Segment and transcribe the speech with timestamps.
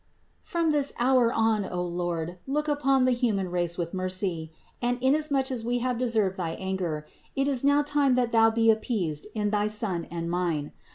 [0.41, 5.51] From this hour on, O Lord, look upon the human race with mercy; and inasmuch
[5.51, 9.51] as we have deserved thy anger, it is now time that Thou be appeased in
[9.51, 10.71] thy Son and mine.